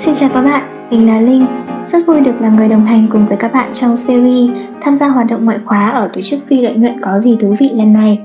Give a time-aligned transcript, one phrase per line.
[0.00, 1.46] Xin chào các bạn, mình là Linh.
[1.84, 4.50] Rất vui được là người đồng hành cùng với các bạn trong series
[4.80, 7.54] tham gia hoạt động ngoại khóa ở tổ chức phi lợi nhuận có gì thú
[7.60, 8.18] vị lần này.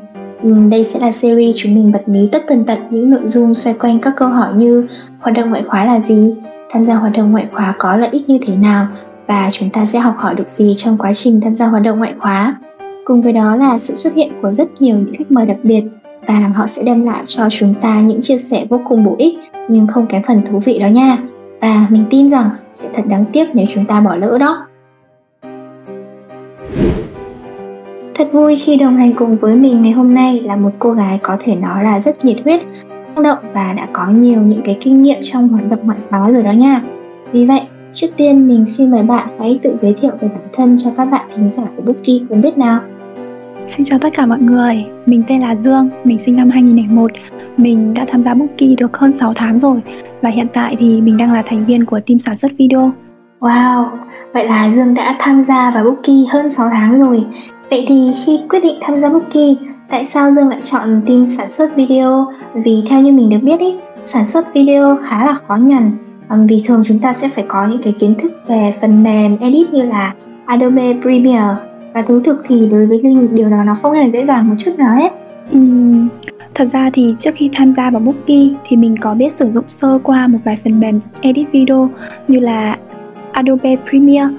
[0.44, 3.54] Ừ, đây sẽ là series chúng mình bật mí tất tần tật những nội dung
[3.54, 4.88] xoay quanh các câu hỏi như
[5.20, 6.36] hoạt động ngoại khóa là gì,
[6.70, 8.88] tham gia hoạt động ngoại khóa có lợi ích như thế nào
[9.28, 11.98] và chúng ta sẽ học hỏi được gì trong quá trình tham gia hoạt động
[11.98, 12.56] ngoại khóa.
[13.06, 15.84] Cùng với đó là sự xuất hiện của rất nhiều những khách mời đặc biệt
[16.28, 19.36] và họ sẽ đem lại cho chúng ta những chia sẻ vô cùng bổ ích
[19.70, 21.18] nhưng không kém phần thú vị đó nha
[21.66, 24.68] và mình tin rằng sẽ thật đáng tiếc nếu chúng ta bỏ lỡ đó.
[28.14, 31.20] Thật vui khi đồng hành cùng với mình ngày hôm nay là một cô gái
[31.24, 34.78] có thể nói là rất nhiệt huyết, năng động và đã có nhiều những cái
[34.82, 36.82] kinh nghiệm trong hoạt động ngoại khóa rồi đó nha.
[37.32, 40.78] Vì vậy, trước tiên mình xin mời bạn hãy tự giới thiệu về bản thân
[40.78, 42.80] cho các bạn thính giả của Bookie cùng biết nào.
[43.68, 47.12] Xin chào tất cả mọi người, mình tên là Dương, mình sinh năm 2001
[47.58, 49.82] Mình đã tham gia Bookie được hơn 6 tháng rồi
[50.22, 52.92] và hiện tại thì mình đang là thành viên của team sản xuất video.
[53.40, 53.86] Wow,
[54.34, 57.24] vậy là Dương đã tham gia vào Bookie hơn 6 tháng rồi.
[57.70, 59.56] Vậy thì khi quyết định tham gia Bookie,
[59.90, 62.28] tại sao Dương lại chọn team sản xuất video?
[62.54, 65.92] Vì theo như mình được biết ý, sản xuất video khá là khó nhằn.
[66.48, 69.74] Vì thường chúng ta sẽ phải có những cái kiến thức về phần mềm edit
[69.74, 70.14] như là
[70.46, 71.56] Adobe Premiere
[71.96, 74.56] và thú thực thì đối với Linh điều đó nó không hề dễ dàng một
[74.58, 75.12] chút nào hết.
[75.58, 76.08] Uhm,
[76.54, 79.64] Thật ra thì trước khi tham gia vào Bookie thì mình có biết sử dụng
[79.68, 81.90] sơ qua một vài phần mềm edit video
[82.28, 82.78] như là
[83.32, 84.30] Adobe Premiere.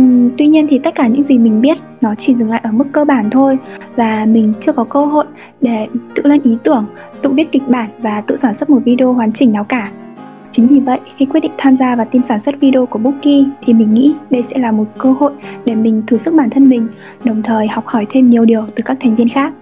[0.00, 2.72] Uhm, tuy nhiên thì tất cả những gì mình biết nó chỉ dừng lại ở
[2.72, 3.58] mức cơ bản thôi
[3.96, 5.24] và mình chưa có cơ hội
[5.60, 6.84] để tự lên ý tưởng,
[7.22, 9.92] tự viết kịch bản và tự sản xuất một video hoàn chỉnh nào cả.
[10.56, 13.44] Chính vì vậy, khi quyết định tham gia vào team sản xuất video của Bookie
[13.64, 15.32] thì mình nghĩ đây sẽ là một cơ hội
[15.64, 16.88] để mình thử sức bản thân mình,
[17.24, 19.52] đồng thời học hỏi thêm nhiều điều từ các thành viên khác.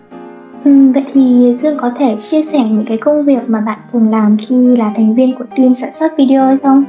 [0.65, 4.11] Ừ, vậy thì Dương có thể chia sẻ những cái công việc mà bạn thường
[4.11, 6.85] làm khi là thành viên của team sản xuất video hay không?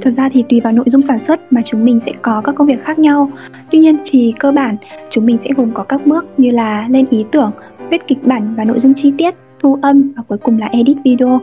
[0.00, 2.54] Thực ra thì tùy vào nội dung sản xuất mà chúng mình sẽ có các
[2.54, 3.30] công việc khác nhau.
[3.70, 4.76] Tuy nhiên thì cơ bản
[5.10, 7.50] chúng mình sẽ gồm có các bước như là lên ý tưởng,
[7.90, 10.96] viết kịch bản và nội dung chi tiết, thu âm và cuối cùng là edit
[11.04, 11.40] video.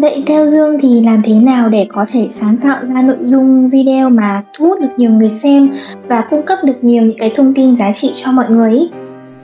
[0.00, 3.70] Vậy theo Dương thì làm thế nào để có thể sáng tạo ra nội dung
[3.70, 5.68] video mà thu hút được nhiều người xem
[6.08, 8.78] và cung cấp được nhiều những cái thông tin giá trị cho mọi người?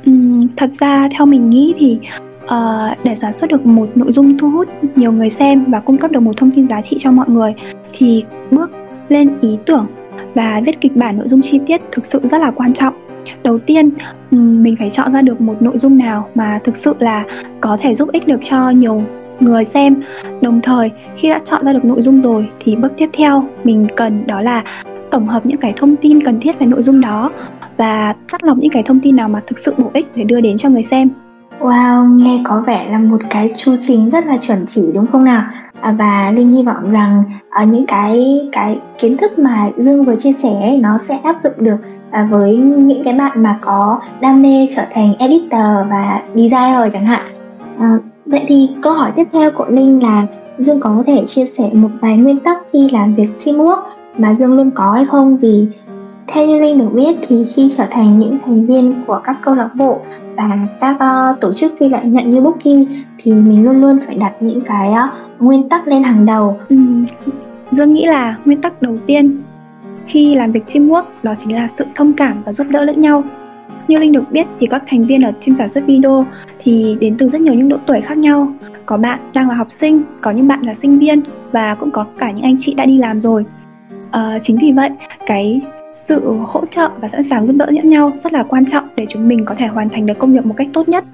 [0.07, 0.13] Ừ,
[0.57, 1.99] thật ra theo mình nghĩ thì,
[2.45, 5.99] uh, để sản xuất được một nội dung thu hút nhiều người xem và cung
[5.99, 7.55] cấp được một thông tin giá trị cho mọi người
[7.93, 8.71] thì bước
[9.09, 9.87] lên ý tưởng
[10.35, 12.95] và viết kịch bản nội dung chi tiết thực sự rất là quan trọng.
[13.43, 13.91] Đầu tiên,
[14.31, 17.25] mình phải chọn ra được một nội dung nào mà thực sự là
[17.61, 19.03] có thể giúp ích được cho nhiều
[19.41, 20.03] người xem.
[20.41, 23.87] Đồng thời, khi đã chọn ra được nội dung rồi thì bước tiếp theo mình
[23.97, 24.65] cần đó là
[25.11, 27.31] tổng hợp những cái thông tin cần thiết về nội dung đó
[27.77, 30.41] và chắt lọc những cái thông tin nào mà thực sự bổ ích để đưa
[30.41, 31.09] đến cho người xem.
[31.61, 35.25] Wow, nghe có vẻ là một cái chu trình rất là chuẩn chỉ đúng không
[35.25, 35.43] nào?
[35.81, 40.17] À, và Linh hy vọng rằng à, những cái cái kiến thức mà Dương vừa
[40.17, 41.77] chia sẻ nó sẽ áp dụng được
[42.11, 47.07] à, với những cái bạn mà có đam mê trở thành editor và designer chẳng
[47.07, 47.27] hạn.
[47.79, 47.99] À,
[48.31, 50.27] vậy thì câu hỏi tiếp theo của Linh là
[50.59, 53.83] Dương có thể chia sẻ một vài nguyên tắc khi làm việc teamwork
[54.19, 55.67] mà Dương luôn có hay không vì
[56.27, 59.55] theo như Linh được biết thì khi trở thành những thành viên của các câu
[59.55, 60.01] lạc bộ
[60.37, 62.85] và các uh, tổ chức phi lợi nhuận như Bookie
[63.19, 66.59] thì mình luôn luôn phải đặt những cái uh, nguyên tắc lên hàng đầu.
[66.69, 66.77] Ừ.
[67.71, 69.43] Dương nghĩ là nguyên tắc đầu tiên
[70.07, 73.23] khi làm việc teamwork đó chính là sự thông cảm và giúp đỡ lẫn nhau.
[73.89, 76.27] Như Linh được biết thì các thành viên ở team sản xuất video
[76.59, 78.53] thì đến từ rất nhiều những độ tuổi khác nhau.
[78.87, 81.23] Có bạn đang là học sinh, có những bạn là sinh viên
[81.53, 83.45] và cũng có cả những anh chị đã đi làm rồi.
[84.11, 84.91] À, chính vì vậy
[85.27, 85.61] cái
[85.95, 89.07] sự hỗ trợ và sẵn sàng giúp đỡ lẫn nhau rất là quan trọng để
[89.09, 91.05] chúng mình có thể hoàn thành được công việc một cách tốt nhất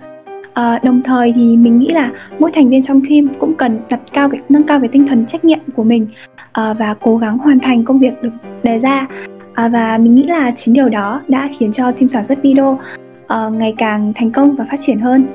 [0.55, 4.01] à, đồng thời thì mình nghĩ là mỗi thành viên trong team cũng cần đặt
[4.13, 6.07] cao cái nâng cao cái tinh thần trách nhiệm của mình
[6.53, 8.31] à, và cố gắng hoàn thành công việc được
[8.63, 9.07] đề ra
[9.57, 12.79] à, và mình nghĩ là chính điều đó đã khiến cho team sản xuất video
[13.25, 15.27] uh, ngày càng thành công và phát triển hơn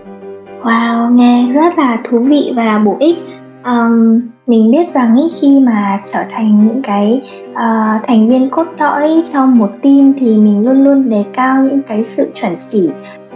[0.63, 3.18] Wow, nghe rất là thú vị và bổ ích.
[3.65, 7.21] Um, mình biết rằng ý, khi mà trở thành những cái
[7.51, 11.81] uh, thành viên cốt lõi trong một team thì mình luôn luôn đề cao những
[11.88, 12.89] cái sự chuẩn chỉ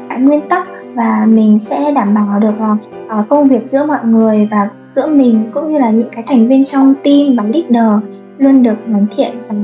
[0.10, 2.54] cái nguyên tắc và mình sẽ đảm bảo được
[3.20, 6.48] uh, công việc giữa mọi người và giữa mình cũng như là những cái thành
[6.48, 8.04] viên trong team và leader
[8.38, 9.56] luôn được hoàn thiện và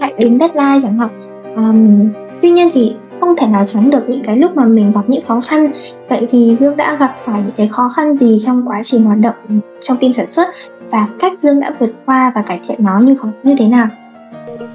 [0.00, 1.10] chạy đến deadline chẳng hạn.
[1.56, 2.08] Um,
[2.42, 5.22] tuy nhiên thì không thể nào tránh được những cái lúc mà mình gặp những
[5.22, 5.70] khó khăn.
[6.08, 9.18] Vậy thì dương đã gặp phải những cái khó khăn gì trong quá trình hoạt
[9.18, 9.34] động
[9.82, 10.48] trong team sản xuất
[10.90, 13.88] và cách dương đã vượt qua và cải thiện nó như như thế nào?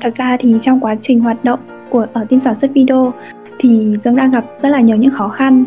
[0.01, 1.59] Thật ra thì trong quá trình hoạt động
[1.89, 3.13] của ở team sản xuất video
[3.59, 5.65] thì dương đã gặp rất là nhiều những khó khăn.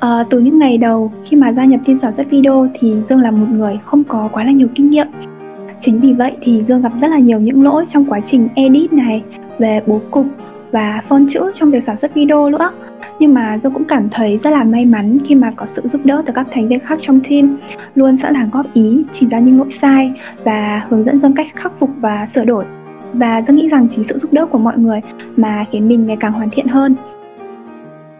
[0.00, 3.20] À, từ những ngày đầu khi mà gia nhập team sản xuất video thì dương
[3.20, 5.06] là một người không có quá là nhiều kinh nghiệm
[5.84, 8.92] chính vì vậy thì dương gặp rất là nhiều những lỗi trong quá trình edit
[8.92, 9.22] này
[9.58, 10.26] về bố cục
[10.72, 12.70] và phone chữ trong việc sản xuất video nữa.
[13.18, 16.00] Nhưng mà Dương cũng cảm thấy rất là may mắn khi mà có sự giúp
[16.04, 17.56] đỡ từ các thành viên khác trong team.
[17.94, 20.12] Luôn sẵn sàng góp ý chỉ ra những lỗi sai
[20.44, 22.64] và hướng dẫn Dương cách khắc phục và sửa đổi.
[23.12, 25.00] Và Dương nghĩ rằng chính sự giúp đỡ của mọi người
[25.36, 26.94] mà khiến mình ngày càng hoàn thiện hơn.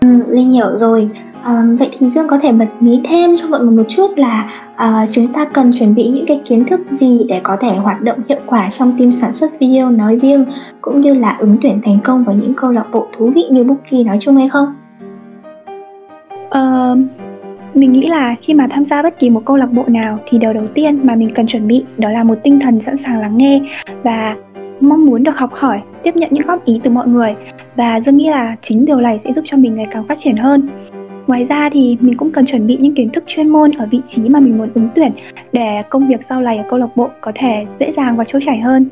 [0.01, 1.11] Ừ, Linh hiểu rồi.
[1.45, 4.51] À, vậy thì Dương có thể bật mí thêm cho mọi người một chút là
[4.77, 8.03] à, chúng ta cần chuẩn bị những cái kiến thức gì để có thể hoạt
[8.03, 10.45] động hiệu quả trong team sản xuất video nói riêng
[10.81, 13.65] cũng như là ứng tuyển thành công vào những câu lạc bộ thú vị như
[13.65, 14.75] Bookie nói chung hay không?
[16.45, 16.99] Uh,
[17.75, 20.39] mình nghĩ là khi mà tham gia bất kỳ một câu lạc bộ nào thì
[20.39, 23.21] điều đầu tiên mà mình cần chuẩn bị đó là một tinh thần sẵn sàng
[23.21, 23.61] lắng nghe
[24.03, 24.37] và
[24.81, 27.35] mong muốn được học hỏi, tiếp nhận những góp ý từ mọi người
[27.77, 30.37] và Dương nghĩ là chính điều này sẽ giúp cho mình ngày càng phát triển
[30.37, 30.69] hơn.
[31.27, 34.01] Ngoài ra thì mình cũng cần chuẩn bị những kiến thức chuyên môn ở vị
[34.07, 35.13] trí mà mình muốn ứng tuyển
[35.53, 38.43] để công việc sau này ở câu lạc bộ có thể dễ dàng và trôi
[38.47, 38.87] chảy hơn.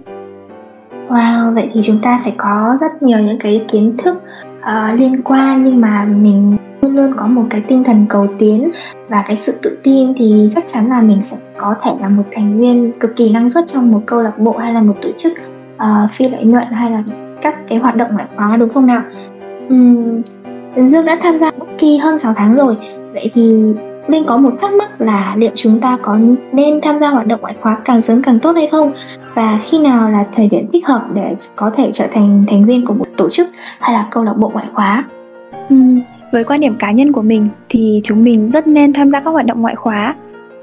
[1.08, 4.16] Wow, vậy thì chúng ta phải có rất nhiều những cái kiến thức
[4.60, 8.70] uh, liên quan nhưng mà mình luôn luôn có một cái tinh thần cầu tiến
[9.08, 12.24] và cái sự tự tin thì chắc chắn là mình sẽ có thể là một
[12.32, 15.08] thành viên cực kỳ năng suất trong một câu lạc bộ hay là một tổ
[15.16, 15.32] chức
[15.74, 17.02] uh, phi lợi nhuận hay là
[17.42, 19.02] các cái hoạt động ngoại khóa đúng không nào?
[19.74, 20.22] Uhm,
[20.76, 22.76] Dương đã tham gia kỳ hơn 6 tháng rồi
[23.12, 23.52] Vậy thì
[24.08, 26.18] Linh có một thắc mắc là liệu chúng ta có
[26.52, 28.92] nên tham gia hoạt động ngoại khóa càng sớm càng tốt hay không?
[29.34, 32.86] Và khi nào là thời điểm thích hợp để có thể trở thành thành viên
[32.86, 33.48] của một tổ chức
[33.78, 35.04] hay là câu lạc bộ ngoại khóa?
[35.74, 36.00] Uhm,
[36.32, 39.30] với quan điểm cá nhân của mình thì chúng mình rất nên tham gia các
[39.30, 40.14] hoạt động ngoại khóa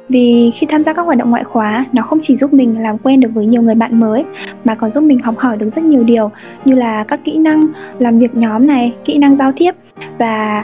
[0.09, 2.97] vì khi tham gia các hoạt động ngoại khóa nó không chỉ giúp mình làm
[2.97, 4.25] quen được với nhiều người bạn mới
[4.65, 6.31] mà còn giúp mình học hỏi được rất nhiều điều
[6.65, 7.67] như là các kỹ năng
[7.99, 9.71] làm việc nhóm này kỹ năng giao tiếp
[10.17, 10.63] và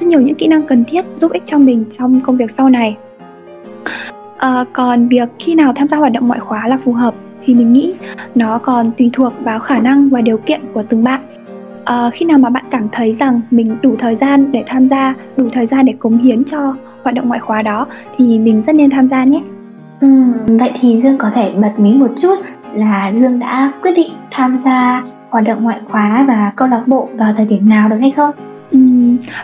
[0.00, 2.70] rất nhiều những kỹ năng cần thiết giúp ích cho mình trong công việc sau
[2.70, 2.96] này.
[4.38, 7.14] À, còn việc khi nào tham gia hoạt động ngoại khóa là phù hợp
[7.44, 7.94] thì mình nghĩ
[8.34, 11.20] nó còn tùy thuộc vào khả năng và điều kiện của từng bạn
[11.84, 15.14] à, khi nào mà bạn cảm thấy rằng mình đủ thời gian để tham gia
[15.36, 17.86] đủ thời gian để cống hiến cho hoạt động ngoại khóa đó
[18.16, 19.42] thì mình rất nên tham gia nhé.
[20.00, 20.08] Ừ,
[20.46, 22.38] vậy thì Dương có thể bật mí một chút
[22.74, 27.08] là Dương đã quyết định tham gia hoạt động ngoại khóa và câu lạc bộ
[27.14, 28.30] vào thời điểm nào được hay không?
[28.70, 28.78] Ừ,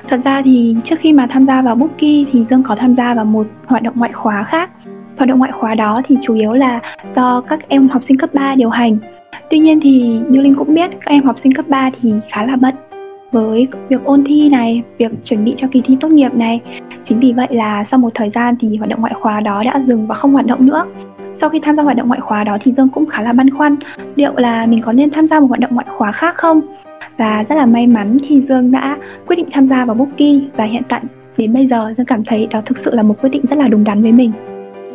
[0.08, 3.14] thật ra thì trước khi mà tham gia vào Bookie thì Dương có tham gia
[3.14, 4.70] vào một hoạt động ngoại khóa khác.
[5.16, 6.80] Hoạt động ngoại khóa đó thì chủ yếu là
[7.16, 8.98] do các em học sinh cấp 3 điều hành.
[9.50, 12.46] Tuy nhiên thì như Linh cũng biết các em học sinh cấp 3 thì khá
[12.46, 12.74] là bận
[13.32, 16.60] với việc ôn thi này, việc chuẩn bị cho kỳ thi tốt nghiệp này.
[17.04, 19.80] Chính vì vậy là sau một thời gian thì hoạt động ngoại khóa đó đã
[19.80, 20.86] dừng và không hoạt động nữa.
[21.34, 23.50] Sau khi tham gia hoạt động ngoại khóa đó thì Dương cũng khá là băn
[23.50, 23.76] khoăn
[24.16, 26.60] liệu là mình có nên tham gia một hoạt động ngoại khóa khác không?
[27.16, 30.64] Và rất là may mắn khi Dương đã quyết định tham gia vào Bookie và
[30.64, 31.00] hiện tại
[31.36, 33.68] đến bây giờ Dương cảm thấy đó thực sự là một quyết định rất là
[33.68, 34.30] đúng đắn với mình.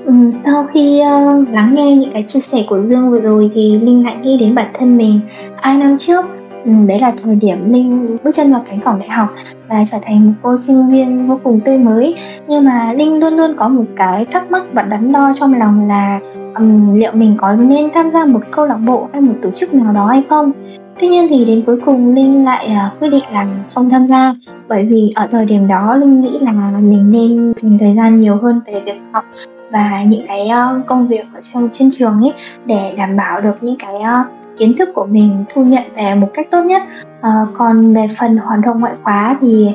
[0.05, 0.13] Ừ,
[0.45, 4.05] sau khi uh, lắng nghe những cái chia sẻ của Dương vừa rồi thì Linh
[4.05, 5.19] lại nghĩ đến bản thân mình.
[5.55, 6.25] Hai năm trước
[6.65, 9.27] Ừ, đấy là thời điểm Linh bước chân vào cánh cổng đại học
[9.69, 12.15] và trở thành một cô sinh viên vô cùng tươi mới.
[12.47, 15.87] Nhưng mà Linh luôn luôn có một cái thắc mắc và đắn đo trong lòng
[15.87, 16.19] là
[16.55, 19.73] um, liệu mình có nên tham gia một câu lạc bộ hay một tổ chức
[19.73, 20.51] nào đó hay không?
[20.99, 24.35] Tuy nhiên thì đến cuối cùng Linh lại uh, quyết định là không tham gia.
[24.67, 28.37] Bởi vì ở thời điểm đó Linh nghĩ là mình nên dành thời gian nhiều
[28.41, 29.25] hơn về việc học
[29.71, 32.33] và những cái uh, công việc ở trong trên trường ấy
[32.65, 36.29] để đảm bảo được những cái uh, kiến thức của mình thu nhận về một
[36.33, 36.81] cách tốt nhất.
[37.19, 39.67] Uh, còn về phần hoạt động ngoại khóa thì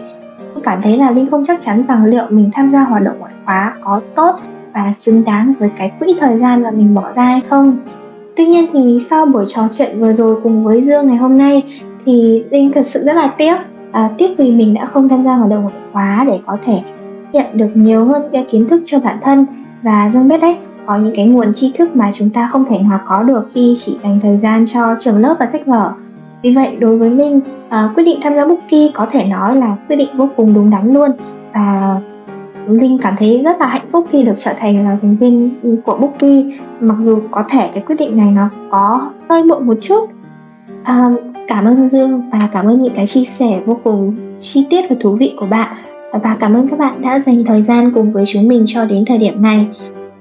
[0.64, 3.32] cảm thấy là linh không chắc chắn rằng liệu mình tham gia hoạt động ngoại
[3.44, 4.36] khóa có tốt
[4.74, 7.76] và xứng đáng với cái quỹ thời gian mà mình bỏ ra hay không
[8.38, 11.62] tuy nhiên thì sau buổi trò chuyện vừa rồi cùng với dương ngày hôm nay
[12.06, 13.56] thì linh thật sự rất là tiếc.
[13.92, 16.80] À, tiếc vì mình đã không tham gia hoạt động một khóa để có thể
[17.32, 19.46] nhận được nhiều hơn cái kiến thức cho bản thân.
[19.82, 22.78] Và dương biết đấy có những cái nguồn tri thức mà chúng ta không thể
[22.78, 25.92] nào có được khi chỉ dành thời gian cho trường lớp và sách vở.
[26.42, 29.76] Vì vậy đối với Minh à, quyết định tham gia Bookie có thể nói là
[29.88, 31.10] quyết định vô cùng đúng đắn luôn.
[31.54, 32.00] Và
[32.68, 35.50] Linh cảm thấy rất là hạnh phúc khi được trở thành là thành viên
[35.84, 36.44] của Bookie.
[36.80, 40.10] Mặc dù có thể cái quyết định này nó có hơi muộn một chút.
[40.84, 41.10] À,
[41.48, 44.96] cảm ơn Dương và cảm ơn những cái chia sẻ vô cùng chi tiết và
[45.00, 45.76] thú vị của bạn.
[46.12, 48.84] À, và cảm ơn các bạn đã dành thời gian cùng với chúng mình cho
[48.84, 49.66] đến thời điểm này.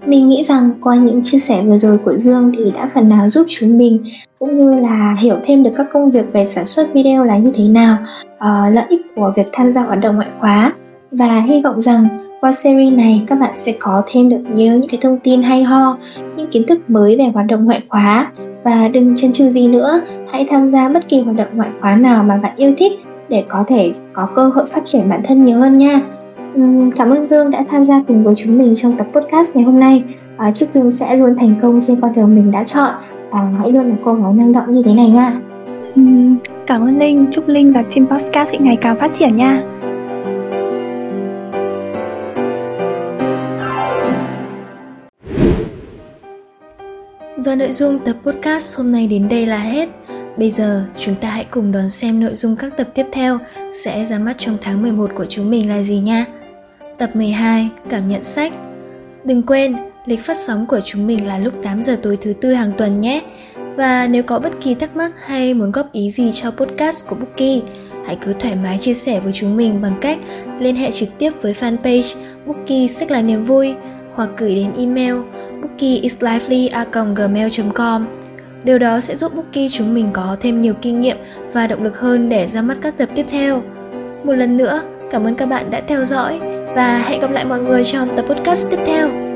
[0.06, 3.30] Mình nghĩ rằng qua những chia sẻ vừa rồi của Dương thì đã phần nào
[3.30, 4.04] giúp chúng mình
[4.39, 7.51] cũng như là hiểu thêm được các công việc về sản xuất video là như
[7.56, 7.98] thế nào,
[8.36, 10.74] uh, lợi ích của việc tham gia hoạt động ngoại khóa.
[11.12, 12.08] Và hy vọng rằng
[12.41, 15.63] qua series này các bạn sẽ có thêm được nhiều những cái thông tin hay
[15.63, 15.98] ho,
[16.38, 18.32] những kiến thức mới về hoạt động ngoại khóa
[18.63, 20.01] và đừng chần chừ gì nữa,
[20.32, 22.91] hãy tham gia bất kỳ hoạt động ngoại khóa nào mà bạn yêu thích
[23.29, 26.01] để có thể có cơ hội phát triển bản thân nhiều hơn nha.
[26.96, 29.79] Cảm ơn Dương đã tham gia cùng với chúng mình trong tập podcast ngày hôm
[29.79, 30.03] nay.
[30.38, 32.94] À, chúc Dương sẽ luôn thành công trên con đường mình đã chọn
[33.32, 35.39] và hãy luôn là cô gái năng động như thế này nha.
[36.67, 39.63] Cảm ơn Linh, chúc Linh và team podcast sẽ ngày càng phát triển nha.
[47.48, 49.89] Và nội dung tập podcast hôm nay đến đây là hết.
[50.38, 53.39] Bây giờ chúng ta hãy cùng đón xem nội dung các tập tiếp theo
[53.74, 56.25] sẽ ra mắt trong tháng 11 của chúng mình là gì nha.
[56.98, 58.54] Tập 12, cảm nhận sách.
[59.24, 59.75] Đừng quên,
[60.06, 63.01] lịch phát sóng của chúng mình là lúc 8 giờ tối thứ tư hàng tuần
[63.01, 63.22] nhé.
[63.75, 67.16] Và nếu có bất kỳ thắc mắc hay muốn góp ý gì cho podcast của
[67.16, 67.62] Bookie,
[68.06, 70.18] hãy cứ thoải mái chia sẻ với chúng mình bằng cách
[70.60, 73.75] liên hệ trực tiếp với fanpage Bookie Sách là niềm vui
[74.17, 75.15] hoặc gửi đến email
[75.62, 78.05] bookieislively@gmail.com.
[78.63, 81.17] Điều đó sẽ giúp Bookie chúng mình có thêm nhiều kinh nghiệm
[81.53, 83.62] và động lực hơn để ra mắt các tập tiếp theo.
[84.24, 84.81] Một lần nữa,
[85.12, 86.39] cảm ơn các bạn đã theo dõi
[86.75, 89.26] và hẹn gặp lại mọi người trong tập podcast tiếp theo.